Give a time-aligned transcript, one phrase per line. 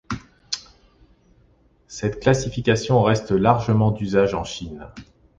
[1.85, 4.87] Cette classification reste largement d'usage en Chine.